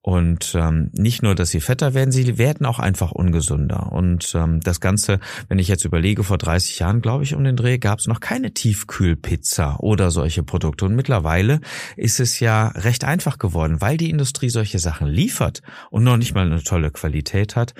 Und 0.02 0.54
ähm, 0.56 0.90
nicht 0.94 1.24
nur, 1.24 1.36
dass 1.36 1.52
sie 1.52 1.62
fetter 1.62 1.94
werden, 1.94 2.12
sie 2.12 2.38
werden 2.38 2.66
auch 2.66 2.80
einfach 2.80 3.12
ungesunder. 3.12 3.94
Und 3.94 4.34
ähm, 4.36 4.60
das 4.60 4.82
Ganze, 4.82 5.20
wenn 5.48 5.60
ich 5.60 5.70
jetzt 5.70 5.86
überlege, 5.86 6.24
vor 6.26 6.38
30 6.38 6.80
Jahren, 6.80 7.02
glaube 7.02 7.24
ich, 7.24 7.36
um 7.36 7.44
den 7.46 7.56
Dreh, 7.56 7.78
gab 7.78 8.00
es 8.00 8.08
noch 8.08 8.20
keine 8.20 8.54
Tiefkühlpizza 8.54 9.78
oder 9.78 10.12
solche 10.12 10.44
Produkte. 10.44 10.84
Und 10.86 10.96
mittlerweile 10.96 11.62
ist 11.96 12.20
es 12.20 12.42
ja 12.42 12.68
recht 12.70 13.06
einfach 13.06 13.38
geworden, 13.38 13.80
weil 13.80 13.96
die 13.96 14.10
Industrie 14.10 14.50
solche 14.50 14.80
Sachen 14.80 15.03
liefert 15.08 15.62
und 15.90 16.04
noch 16.04 16.18
nicht 16.18 16.34
mal 16.34 16.46
eine 16.46 16.64
tolle 16.64 16.92
Qualität 16.92 17.56
hat, 17.56 17.74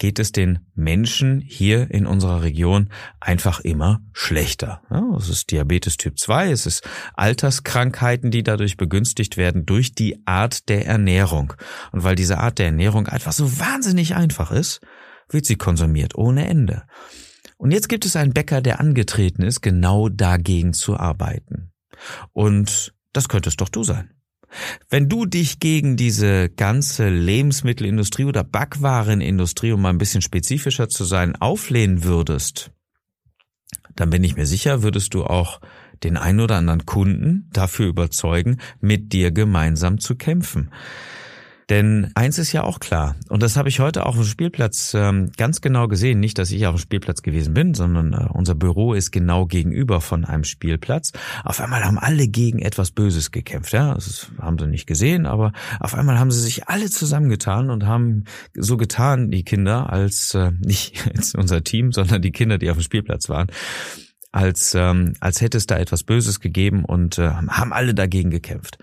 geht 0.00 0.18
es 0.18 0.32
den 0.32 0.60
Menschen 0.74 1.40
hier 1.40 1.90
in 1.90 2.06
unserer 2.06 2.42
Region 2.42 2.88
einfach 3.20 3.60
immer 3.60 4.00
schlechter. 4.12 4.82
Ja, 4.90 5.14
es 5.16 5.28
ist 5.28 5.50
Diabetes 5.50 5.98
Typ 5.98 6.18
2, 6.18 6.50
es 6.50 6.66
ist 6.66 6.88
Alterskrankheiten, 7.14 8.30
die 8.30 8.42
dadurch 8.42 8.78
begünstigt 8.78 9.36
werden 9.36 9.66
durch 9.66 9.94
die 9.94 10.26
Art 10.26 10.68
der 10.70 10.86
Ernährung. 10.86 11.52
Und 11.92 12.02
weil 12.02 12.16
diese 12.16 12.38
Art 12.38 12.58
der 12.58 12.66
Ernährung 12.66 13.06
einfach 13.06 13.32
so 13.32 13.60
wahnsinnig 13.60 14.16
einfach 14.16 14.50
ist, 14.50 14.80
wird 15.28 15.44
sie 15.44 15.56
konsumiert 15.56 16.14
ohne 16.16 16.48
Ende. 16.48 16.84
Und 17.58 17.70
jetzt 17.70 17.90
gibt 17.90 18.06
es 18.06 18.16
einen 18.16 18.32
Bäcker, 18.32 18.62
der 18.62 18.80
angetreten 18.80 19.42
ist, 19.42 19.60
genau 19.60 20.08
dagegen 20.08 20.72
zu 20.72 20.96
arbeiten. 20.96 21.72
Und 22.32 22.94
das 23.12 23.28
könntest 23.28 23.60
doch 23.60 23.68
du 23.68 23.84
sein. 23.84 24.10
Wenn 24.88 25.08
du 25.08 25.26
dich 25.26 25.60
gegen 25.60 25.96
diese 25.96 26.48
ganze 26.48 27.08
Lebensmittelindustrie 27.08 28.24
oder 28.24 28.44
Backwarenindustrie, 28.44 29.72
um 29.72 29.82
mal 29.82 29.90
ein 29.90 29.98
bisschen 29.98 30.22
spezifischer 30.22 30.88
zu 30.88 31.04
sein, 31.04 31.36
auflehnen 31.36 32.04
würdest, 32.04 32.72
dann 33.96 34.10
bin 34.10 34.24
ich 34.24 34.36
mir 34.36 34.46
sicher, 34.46 34.82
würdest 34.82 35.14
du 35.14 35.24
auch 35.24 35.60
den 36.02 36.16
ein 36.16 36.40
oder 36.40 36.56
anderen 36.56 36.86
Kunden 36.86 37.48
dafür 37.52 37.86
überzeugen, 37.88 38.58
mit 38.80 39.12
dir 39.12 39.30
gemeinsam 39.30 39.98
zu 39.98 40.16
kämpfen. 40.16 40.70
Denn 41.70 42.10
eins 42.16 42.38
ist 42.38 42.50
ja 42.50 42.64
auch 42.64 42.80
klar, 42.80 43.14
und 43.28 43.44
das 43.44 43.56
habe 43.56 43.68
ich 43.68 43.78
heute 43.78 44.04
auch 44.04 44.10
auf 44.10 44.16
dem 44.16 44.24
Spielplatz 44.24 44.92
ähm, 44.92 45.30
ganz 45.36 45.60
genau 45.60 45.86
gesehen, 45.86 46.18
nicht, 46.18 46.36
dass 46.38 46.50
ich 46.50 46.66
auf 46.66 46.74
dem 46.74 46.80
Spielplatz 46.80 47.22
gewesen 47.22 47.54
bin, 47.54 47.74
sondern 47.74 48.12
äh, 48.12 48.26
unser 48.32 48.56
Büro 48.56 48.92
ist 48.92 49.12
genau 49.12 49.46
gegenüber 49.46 50.00
von 50.00 50.24
einem 50.24 50.42
Spielplatz. 50.42 51.12
Auf 51.44 51.60
einmal 51.60 51.84
haben 51.84 51.96
alle 51.96 52.26
gegen 52.26 52.58
etwas 52.58 52.90
Böses 52.90 53.30
gekämpft. 53.30 53.72
Ja, 53.72 53.94
das 53.94 54.32
haben 54.40 54.58
sie 54.58 54.66
nicht 54.66 54.88
gesehen, 54.88 55.26
aber 55.26 55.52
auf 55.78 55.94
einmal 55.94 56.18
haben 56.18 56.32
sie 56.32 56.40
sich 56.40 56.68
alle 56.68 56.90
zusammengetan 56.90 57.70
und 57.70 57.86
haben 57.86 58.24
so 58.56 58.76
getan, 58.76 59.30
die 59.30 59.44
Kinder, 59.44 59.92
als 59.92 60.34
äh, 60.34 60.50
nicht 60.58 61.06
jetzt 61.06 61.36
unser 61.36 61.62
Team, 61.62 61.92
sondern 61.92 62.20
die 62.20 62.32
Kinder, 62.32 62.58
die 62.58 62.68
auf 62.68 62.78
dem 62.78 62.82
Spielplatz 62.82 63.28
waren 63.28 63.46
als 64.32 64.76
ähm, 64.76 65.14
als 65.18 65.40
hätte 65.40 65.58
es 65.58 65.66
da 65.66 65.76
etwas 65.76 66.04
Böses 66.04 66.38
gegeben 66.38 66.84
und 66.84 67.18
äh, 67.18 67.28
haben 67.30 67.72
alle 67.72 67.94
dagegen 67.94 68.30
gekämpft. 68.30 68.78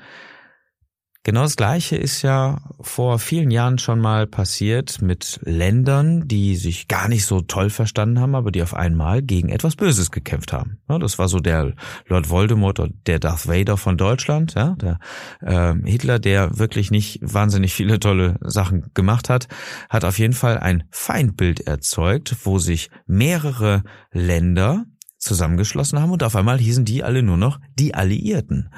Genau 1.27 1.41
das 1.41 1.57
Gleiche 1.57 1.98
ist 1.98 2.22
ja 2.22 2.62
vor 2.79 3.19
vielen 3.19 3.51
Jahren 3.51 3.79
schon 3.79 4.00
mal 4.00 4.27
passiert 4.27 5.01
mit 5.01 5.41
Ländern, 5.43 6.25
die 6.25 6.55
sich 6.55 6.88
gar 6.88 7.10
nicht 7.10 7.25
so 7.25 7.41
toll 7.41 7.69
verstanden 7.69 8.22
haben, 8.22 8.34
aber 8.34 8.50
die 8.50 8.63
auf 8.63 8.74
einmal 8.74 9.22
gegen 9.22 9.50
etwas 9.50 9.75
Böses 9.75 10.12
gekämpft 10.12 10.53
haben. 10.53 10.77
Ja, 10.88 11.00
das 11.00 11.19
war 11.19 11.27
so 11.27 11.41
der 11.41 11.74
Lord 12.05 12.29
Voldemort 12.29 12.79
oder 12.79 12.93
der 13.07 13.19
Darth 13.19 13.46
Vader 13.46 13.75
von 13.75 13.98
Deutschland, 13.98 14.53
ja, 14.53 14.77
der 14.77 15.00
äh, 15.41 15.74
Hitler, 15.84 16.19
der 16.19 16.60
wirklich 16.60 16.91
nicht 16.91 17.19
wahnsinnig 17.22 17.74
viele 17.74 18.00
tolle 18.00 18.38
Sachen 18.39 18.86
gemacht 18.93 19.27
hat, 19.27 19.50
hat 19.89 20.05
auf 20.05 20.19
jeden 20.19 20.34
Fall 20.34 20.57
ein 20.57 20.86
Feindbild 20.91 21.60
erzeugt, 21.67 22.38
wo 22.46 22.57
sich 22.57 22.89
mehrere 23.05 23.84
Länder 24.13 24.86
zusammengeschlossen 25.27 26.00
haben 26.00 26.12
und 26.12 26.24
auf 26.24 26.36
einmal 26.36 26.57
hießen 26.57 26.86
die 26.86 27.03
alle 27.03 27.22
nur 27.22 27.38
noch 27.38 27.60
die 27.77 27.93
Alliierten. 27.93 28.69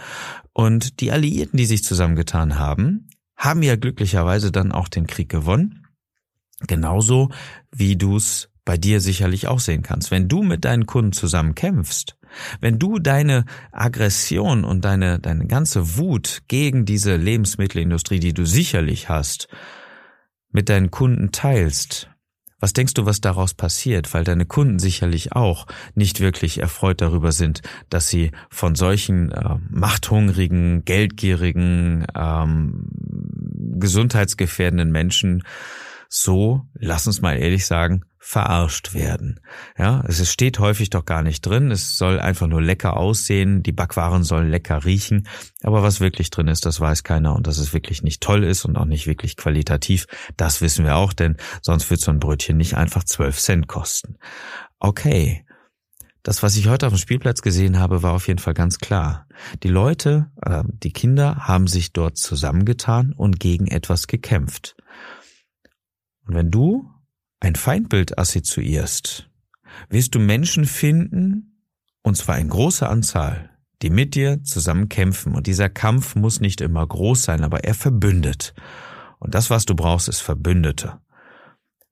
Und 0.53 0.99
die 0.99 1.11
Alliierten, 1.11 1.57
die 1.57 1.65
sich 1.65 1.83
zusammengetan 1.83 2.59
haben, 2.59 3.07
haben 3.37 3.63
ja 3.63 3.77
glücklicherweise 3.77 4.51
dann 4.51 4.71
auch 4.71 4.89
den 4.89 5.07
Krieg 5.07 5.29
gewonnen. 5.29 5.87
Genauso 6.67 7.29
wie 7.71 7.95
du 7.95 8.17
es 8.17 8.49
bei 8.65 8.77
dir 8.77 8.99
sicherlich 8.99 9.47
auch 9.47 9.59
sehen 9.59 9.81
kannst. 9.81 10.11
Wenn 10.11 10.27
du 10.27 10.43
mit 10.43 10.65
deinen 10.65 10.85
Kunden 10.85 11.13
zusammen 11.13 11.55
kämpfst, 11.55 12.17
wenn 12.59 12.77
du 12.77 12.99
deine 12.99 13.45
Aggression 13.71 14.63
und 14.63 14.85
deine, 14.85 15.19
deine 15.19 15.47
ganze 15.47 15.97
Wut 15.97 16.43
gegen 16.47 16.85
diese 16.85 17.15
Lebensmittelindustrie, 17.15 18.19
die 18.19 18.33
du 18.33 18.45
sicherlich 18.45 19.09
hast, 19.09 19.47
mit 20.51 20.69
deinen 20.69 20.91
Kunden 20.91 21.31
teilst, 21.31 22.09
was 22.59 22.73
denkst 22.73 22.93
du, 22.93 23.05
was 23.05 23.21
daraus 23.21 23.53
passiert? 23.53 24.13
Weil 24.13 24.23
deine 24.23 24.45
Kunden 24.45 24.79
sicherlich 24.79 25.33
auch 25.33 25.65
nicht 25.95 26.19
wirklich 26.19 26.59
erfreut 26.59 27.01
darüber 27.01 27.31
sind, 27.31 27.61
dass 27.89 28.09
sie 28.09 28.31
von 28.49 28.75
solchen 28.75 29.31
äh, 29.31 29.55
machthungrigen, 29.69 30.83
geldgierigen, 30.85 32.05
ähm, 32.15 32.87
gesundheitsgefährdenden 33.79 34.91
Menschen 34.91 35.43
so, 36.09 36.63
lass 36.73 37.05
uns 37.05 37.21
mal 37.21 37.37
ehrlich 37.37 37.67
sagen, 37.67 38.03
verarscht 38.17 38.93
werden. 38.93 39.39
Ja, 39.77 40.03
es 40.07 40.31
steht 40.31 40.59
häufig 40.59 40.89
doch 40.89 41.05
gar 41.05 41.21
nicht 41.21 41.41
drin. 41.41 41.71
Es 41.71 41.97
soll 41.97 42.19
einfach 42.19 42.47
nur 42.47 42.61
lecker 42.61 42.97
aussehen. 42.97 43.63
Die 43.63 43.71
Backwaren 43.71 44.23
sollen 44.23 44.49
lecker 44.49 44.83
riechen. 44.85 45.27
Aber 45.63 45.83
was 45.83 45.99
wirklich 45.99 46.29
drin 46.29 46.47
ist, 46.47 46.65
das 46.65 46.81
weiß 46.81 47.03
keiner. 47.03 47.35
Und 47.35 47.47
dass 47.47 47.59
es 47.59 47.73
wirklich 47.73 48.01
nicht 48.01 48.21
toll 48.21 48.43
ist 48.43 48.65
und 48.65 48.75
auch 48.75 48.85
nicht 48.85 49.07
wirklich 49.07 49.37
qualitativ, 49.37 50.07
das 50.35 50.61
wissen 50.61 50.83
wir 50.83 50.95
auch, 50.95 51.13
denn 51.13 51.37
sonst 51.61 51.89
wird 51.89 52.01
so 52.01 52.11
ein 52.11 52.19
Brötchen 52.19 52.57
nicht 52.57 52.75
einfach 52.75 53.03
zwölf 53.03 53.39
Cent 53.39 53.67
kosten. 53.67 54.17
Okay. 54.79 55.45
Das, 56.23 56.43
was 56.43 56.57
ich 56.57 56.67
heute 56.67 56.87
auf 56.87 56.93
dem 56.93 56.99
Spielplatz 56.99 57.41
gesehen 57.41 57.79
habe, 57.79 58.03
war 58.03 58.13
auf 58.13 58.27
jeden 58.27 58.39
Fall 58.39 58.53
ganz 58.53 58.79
klar. 58.79 59.27
Die 59.63 59.69
Leute, 59.69 60.29
äh, 60.41 60.63
die 60.67 60.91
Kinder 60.91 61.47
haben 61.47 61.67
sich 61.67 61.93
dort 61.93 62.17
zusammengetan 62.17 63.13
und 63.13 63.39
gegen 63.39 63.67
etwas 63.67 64.07
gekämpft. 64.07 64.75
Und 66.29 66.35
wenn 66.35 66.51
du 66.51 66.87
ein 67.39 67.55
Feindbild 67.55 68.19
assoziierst, 68.19 69.31
wirst 69.89 70.13
du 70.13 70.19
Menschen 70.19 70.65
finden, 70.65 71.65
und 72.03 72.17
zwar 72.17 72.37
in 72.37 72.49
großer 72.49 72.87
Anzahl, 72.87 73.49
die 73.81 73.89
mit 73.89 74.13
dir 74.13 74.43
zusammen 74.43 74.89
kämpfen. 74.89 75.33
Und 75.33 75.47
dieser 75.47 75.69
Kampf 75.69 76.15
muss 76.15 76.39
nicht 76.39 76.61
immer 76.61 76.85
groß 76.85 77.23
sein, 77.23 77.43
aber 77.43 77.63
er 77.63 77.73
verbündet. 77.73 78.53
Und 79.17 79.33
das, 79.33 79.49
was 79.49 79.65
du 79.65 79.75
brauchst, 79.75 80.07
ist 80.07 80.19
Verbündete. 80.19 81.01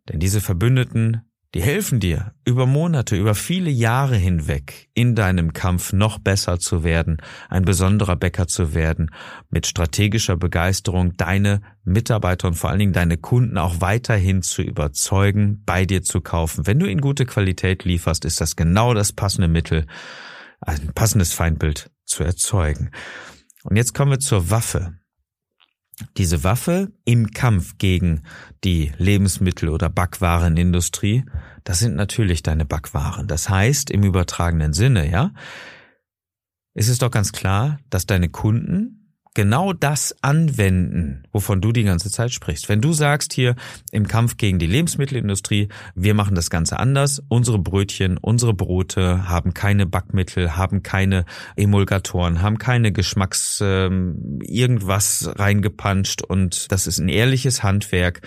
Denn 0.07 0.19
diese 0.19 0.39
Verbündeten 0.39 1.26
die 1.53 1.61
helfen 1.61 1.99
dir 1.99 2.33
über 2.45 2.65
Monate, 2.65 3.15
über 3.15 3.33
viele 3.33 3.69
Jahre 3.69 4.15
hinweg 4.15 4.89
in 4.93 5.15
deinem 5.15 5.53
Kampf 5.53 5.93
noch 5.93 6.19
besser 6.19 6.59
zu 6.59 6.83
werden, 6.83 7.17
ein 7.49 7.63
besonderer 7.63 8.17
Bäcker 8.17 8.47
zu 8.47 8.73
werden, 8.73 9.11
mit 9.49 9.65
strategischer 9.65 10.35
Begeisterung 10.35 11.15
deine 11.15 11.61
Mitarbeiter 11.83 12.49
und 12.49 12.55
vor 12.55 12.69
allen 12.69 12.79
Dingen 12.79 12.93
deine 12.93 13.17
Kunden 13.17 13.57
auch 13.57 13.79
weiterhin 13.79 14.41
zu 14.41 14.61
überzeugen, 14.61 15.63
bei 15.65 15.85
dir 15.85 16.03
zu 16.03 16.19
kaufen. 16.19 16.67
Wenn 16.67 16.79
du 16.79 16.85
ihnen 16.85 17.01
gute 17.01 17.25
Qualität 17.25 17.85
lieferst, 17.85 18.25
ist 18.25 18.41
das 18.41 18.55
genau 18.55 18.93
das 18.93 19.13
passende 19.13 19.47
Mittel, 19.47 19.85
ein 20.59 20.91
passendes 20.93 21.33
Feindbild 21.33 21.89
zu 22.05 22.23
erzeugen. 22.23 22.91
Und 23.63 23.77
jetzt 23.77 23.93
kommen 23.93 24.11
wir 24.11 24.19
zur 24.19 24.49
Waffe 24.49 24.97
diese 26.17 26.43
Waffe 26.43 26.91
im 27.05 27.31
Kampf 27.31 27.77
gegen 27.77 28.23
die 28.63 28.91
Lebensmittel- 28.97 29.69
oder 29.69 29.89
Backwarenindustrie, 29.89 31.25
das 31.63 31.79
sind 31.79 31.95
natürlich 31.95 32.43
deine 32.43 32.65
Backwaren. 32.65 33.27
Das 33.27 33.49
heißt, 33.49 33.89
im 33.89 34.03
übertragenen 34.03 34.73
Sinne, 34.73 35.09
ja, 35.09 35.31
ist 36.73 36.89
es 36.89 36.99
doch 36.99 37.11
ganz 37.11 37.31
klar, 37.31 37.79
dass 37.89 38.05
deine 38.05 38.29
Kunden 38.29 38.96
genau 39.37 39.71
das 39.71 40.15
anwenden, 40.23 41.21
wovon 41.31 41.61
du 41.61 41.71
die 41.71 41.83
ganze 41.83 42.09
Zeit 42.09 42.33
sprichst. 42.33 42.69
Wenn 42.69 42.81
du 42.81 42.91
sagst 42.91 43.33
hier 43.33 43.55
im 43.91 44.07
Kampf 44.07 44.37
gegen 44.37 44.57
die 44.57 44.65
Lebensmittelindustrie, 44.65 45.69
wir 45.93 46.15
machen 46.15 46.33
das 46.33 46.49
Ganze 46.49 46.79
anders, 46.79 47.21
unsere 47.27 47.59
Brötchen, 47.59 48.17
unsere 48.17 48.55
Brote 48.55 49.29
haben 49.29 49.53
keine 49.53 49.85
Backmittel, 49.85 50.57
haben 50.57 50.81
keine 50.81 51.23
Emulgatoren, 51.55 52.41
haben 52.41 52.57
keine 52.57 52.91
Geschmacks 52.91 53.61
äh, 53.61 53.91
irgendwas 54.41 55.29
reingepanscht 55.35 56.23
und 56.23 56.71
das 56.71 56.87
ist 56.87 56.97
ein 56.97 57.07
ehrliches 57.07 57.61
Handwerk 57.61 58.21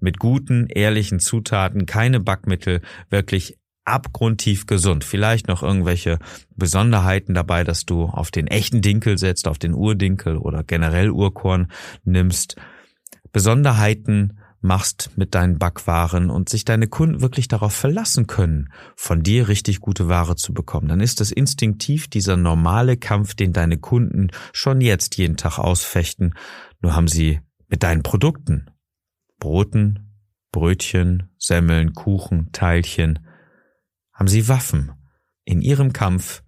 mit 0.00 0.18
guten, 0.18 0.68
ehrlichen 0.68 1.20
Zutaten, 1.20 1.84
keine 1.84 2.20
Backmittel, 2.20 2.80
wirklich 3.10 3.58
abgrundtief 3.84 4.66
gesund. 4.66 5.04
Vielleicht 5.04 5.48
noch 5.48 5.62
irgendwelche 5.62 6.18
Besonderheiten 6.56 7.34
dabei, 7.34 7.64
dass 7.64 7.84
du 7.84 8.04
auf 8.04 8.30
den 8.30 8.46
echten 8.46 8.80
Dinkel 8.80 9.18
setzt, 9.18 9.48
auf 9.48 9.58
den 9.58 9.74
Urdinkel 9.74 10.36
oder 10.36 10.64
generell 10.64 11.10
Urkorn 11.10 11.70
nimmst. 12.04 12.56
Besonderheiten 13.32 14.38
machst 14.64 15.10
mit 15.16 15.34
deinen 15.34 15.58
Backwaren 15.58 16.30
und 16.30 16.48
sich 16.48 16.64
deine 16.64 16.88
Kunden 16.88 17.20
wirklich 17.20 17.48
darauf 17.48 17.74
verlassen 17.74 18.26
können, 18.26 18.72
von 18.96 19.22
dir 19.22 19.48
richtig 19.48 19.80
gute 19.80 20.08
Ware 20.08 20.36
zu 20.36 20.54
bekommen, 20.54 20.88
dann 20.88 21.00
ist 21.00 21.20
das 21.20 21.30
instinktiv 21.30 22.08
dieser 22.08 22.36
normale 22.38 22.96
Kampf, 22.96 23.34
den 23.34 23.52
deine 23.52 23.76
Kunden 23.76 24.28
schon 24.52 24.80
jetzt 24.80 25.18
jeden 25.18 25.36
Tag 25.36 25.58
ausfechten, 25.58 26.34
nur 26.80 26.96
haben 26.96 27.08
sie 27.08 27.40
mit 27.68 27.82
deinen 27.82 28.02
Produkten, 28.02 28.70
Broten, 29.38 30.14
Brötchen, 30.50 31.28
Semmeln, 31.38 31.92
Kuchen, 31.92 32.50
Teilchen, 32.52 33.18
haben 34.14 34.28
sie 34.28 34.48
Waffen 34.48 34.92
in 35.44 35.60
ihrem 35.60 35.92
Kampf 35.92 36.42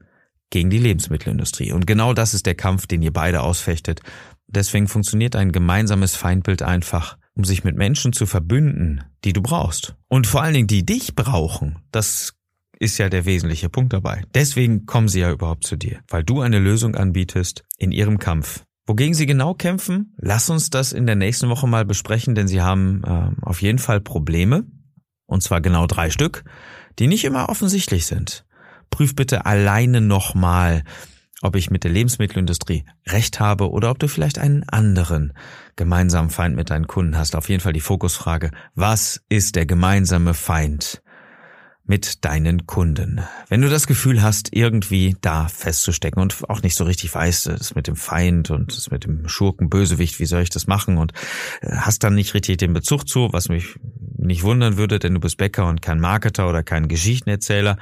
gegen 0.50 0.70
die 0.70 0.78
Lebensmittelindustrie. 0.78 1.73
Und 1.73 1.87
genau 1.87 2.14
das 2.14 2.32
ist 2.32 2.46
der 2.46 2.54
Kampf, 2.54 2.87
den 2.87 3.02
ihr 3.02 3.12
beide 3.12 3.42
ausfechtet. 3.42 4.00
Deswegen 4.46 4.88
funktioniert 4.88 5.35
ein 5.37 5.52
gemeinsames 5.52 6.14
Feindbild 6.14 6.62
einfach, 6.62 7.18
um 7.35 7.44
sich 7.44 7.64
mit 7.64 7.76
Menschen 7.76 8.12
zu 8.12 8.26
verbünden, 8.26 9.02
die 9.25 9.32
du 9.32 9.42
brauchst. 9.42 9.96
Und 10.08 10.26
vor 10.26 10.42
allen 10.42 10.54
Dingen, 10.54 10.68
die 10.68 10.87
dich 10.87 11.14
brauchen. 11.16 11.80
Das 11.90 12.35
ist 12.78 12.99
ja 12.99 13.08
der 13.08 13.25
wesentliche 13.25 13.68
Punkt 13.68 13.92
dabei. 13.92 14.23
Deswegen 14.35 14.87
kommen 14.87 15.08
sie 15.08 15.20
ja 15.20 15.32
überhaupt 15.32 15.66
zu 15.66 15.76
dir, 15.76 16.00
weil 16.08 16.23
du 16.23 16.40
eine 16.40 16.58
Lösung 16.58 16.94
anbietest 16.94 17.64
in 17.78 17.90
ihrem 17.90 18.18
Kampf. 18.18 18.62
Wogegen 18.87 19.14
sie 19.14 19.26
genau 19.26 19.54
kämpfen, 19.54 20.14
lass 20.16 20.49
uns 20.49 20.70
das 20.70 20.92
in 20.92 21.06
der 21.06 21.16
nächsten 21.16 21.49
Woche 21.49 21.66
mal 21.66 21.85
besprechen, 21.85 22.37
denn 22.37 22.46
sie 22.46 22.62
haben 22.62 23.02
äh, 23.04 23.30
auf 23.42 23.61
jeden 23.61 23.78
Fall 23.78 24.00
Probleme. 24.00 24.64
Und 25.26 25.42
zwar 25.42 25.61
genau 25.61 25.88
drei 25.88 26.11
Stück 26.11 26.44
die 26.98 27.06
nicht 27.06 27.24
immer 27.24 27.48
offensichtlich 27.48 28.06
sind. 28.06 28.44
Prüf 28.90 29.14
bitte 29.14 29.46
alleine 29.46 30.00
nochmal, 30.00 30.82
ob 31.42 31.56
ich 31.56 31.70
mit 31.70 31.84
der 31.84 31.90
Lebensmittelindustrie 31.90 32.84
recht 33.06 33.40
habe 33.40 33.70
oder 33.70 33.90
ob 33.90 33.98
du 33.98 34.08
vielleicht 34.08 34.38
einen 34.38 34.68
anderen 34.68 35.32
gemeinsamen 35.76 36.30
Feind 36.30 36.56
mit 36.56 36.70
deinen 36.70 36.86
Kunden 36.86 37.16
hast. 37.16 37.36
Auf 37.36 37.48
jeden 37.48 37.60
Fall 37.60 37.72
die 37.72 37.80
Fokusfrage, 37.80 38.50
was 38.74 39.22
ist 39.28 39.56
der 39.56 39.66
gemeinsame 39.66 40.34
Feind 40.34 41.02
mit 41.86 42.24
deinen 42.24 42.66
Kunden. 42.66 43.20
Wenn 43.48 43.62
du 43.62 43.68
das 43.68 43.86
Gefühl 43.86 44.20
hast, 44.20 44.48
irgendwie 44.52 45.16
da 45.20 45.46
festzustecken 45.46 46.20
und 46.20 46.48
auch 46.50 46.62
nicht 46.62 46.74
so 46.74 46.84
richtig 46.84 47.14
weißt, 47.14 47.46
das 47.46 47.74
mit 47.76 47.86
dem 47.86 47.94
Feind 47.94 48.50
und 48.50 48.76
das 48.76 48.90
mit 48.90 49.04
dem 49.04 49.28
Schurken, 49.28 49.68
Bösewicht, 49.68 50.18
wie 50.18 50.26
soll 50.26 50.42
ich 50.42 50.50
das 50.50 50.66
machen 50.66 50.98
und 50.98 51.12
äh, 51.60 51.76
hast 51.76 52.02
dann 52.02 52.14
nicht 52.14 52.34
richtig 52.34 52.56
den 52.56 52.72
Bezug 52.72 53.08
zu, 53.08 53.28
was 53.32 53.48
mich 53.48 53.78
nicht 54.26 54.42
wundern 54.42 54.76
würde, 54.76 54.99
denn 54.99 55.14
du 55.14 55.21
bist 55.21 55.37
Bäcker 55.38 55.66
und 55.66 55.83
kein 55.83 56.00
Marketer 56.00 56.49
oder 56.49 56.62
kein 56.62 56.88
Geschichtenerzähler, 56.88 57.78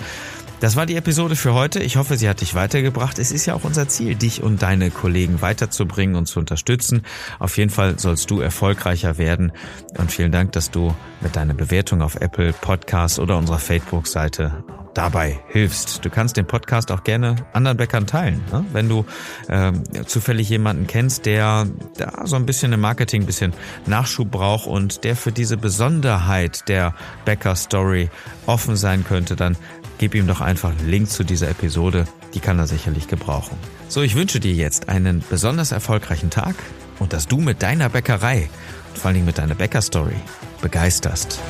Das 0.64 0.76
war 0.76 0.86
die 0.86 0.96
Episode 0.96 1.36
für 1.36 1.52
heute. 1.52 1.80
Ich 1.80 1.98
hoffe, 1.98 2.16
sie 2.16 2.26
hat 2.26 2.40
dich 2.40 2.54
weitergebracht. 2.54 3.18
Es 3.18 3.32
ist 3.32 3.44
ja 3.44 3.52
auch 3.52 3.64
unser 3.64 3.86
Ziel, 3.86 4.14
dich 4.14 4.42
und 4.42 4.62
deine 4.62 4.90
Kollegen 4.90 5.42
weiterzubringen 5.42 6.16
und 6.16 6.24
zu 6.24 6.40
unterstützen. 6.40 7.02
Auf 7.38 7.58
jeden 7.58 7.68
Fall 7.68 7.98
sollst 7.98 8.30
du 8.30 8.40
erfolgreicher 8.40 9.18
werden. 9.18 9.52
Und 9.98 10.10
vielen 10.10 10.32
Dank, 10.32 10.52
dass 10.52 10.70
du 10.70 10.94
mit 11.20 11.36
deiner 11.36 11.52
Bewertung 11.52 12.00
auf 12.00 12.14
Apple 12.14 12.54
Podcasts 12.54 13.18
oder 13.18 13.36
unserer 13.36 13.58
Facebook-Seite 13.58 14.64
dabei 14.94 15.38
hilfst. 15.48 16.02
Du 16.02 16.08
kannst 16.08 16.38
den 16.38 16.46
Podcast 16.46 16.90
auch 16.92 17.04
gerne 17.04 17.36
anderen 17.52 17.76
Bäckern 17.76 18.06
teilen. 18.06 18.40
Ne? 18.50 18.64
Wenn 18.72 18.88
du 18.88 19.04
ähm, 19.50 19.82
zufällig 20.06 20.48
jemanden 20.48 20.86
kennst, 20.86 21.26
der 21.26 21.66
da 21.98 22.26
so 22.26 22.36
ein 22.36 22.46
bisschen 22.46 22.72
im 22.72 22.80
Marketing 22.80 23.24
ein 23.24 23.26
bisschen 23.26 23.52
Nachschub 23.84 24.30
braucht 24.30 24.66
und 24.66 25.04
der 25.04 25.14
für 25.14 25.32
diese 25.32 25.58
Besonderheit 25.58 26.68
der 26.68 26.94
Bäcker-Story 27.26 28.08
offen 28.46 28.76
sein 28.76 29.04
könnte, 29.04 29.36
dann 29.36 29.58
gib 29.98 30.14
ihm 30.14 30.26
doch 30.26 30.40
einfach 30.40 30.70
einen 30.70 30.88
Link 30.88 31.10
zu 31.10 31.24
dieser 31.24 31.48
Episode. 31.50 32.06
Die 32.34 32.40
kann 32.40 32.58
er 32.58 32.66
sicherlich 32.66 33.08
gebrauchen. 33.08 33.56
So, 33.88 34.02
ich 34.02 34.14
wünsche 34.14 34.40
dir 34.40 34.52
jetzt 34.52 34.88
einen 34.88 35.22
besonders 35.28 35.72
erfolgreichen 35.72 36.30
Tag 36.30 36.56
und 36.98 37.12
dass 37.12 37.28
du 37.28 37.38
mit 37.38 37.62
deiner 37.62 37.88
Bäckerei 37.88 38.48
und 38.90 38.98
vor 38.98 39.12
Dingen 39.12 39.26
mit 39.26 39.38
deiner 39.38 39.54
Bäcker-Story 39.54 40.16
begeisterst. 40.60 41.40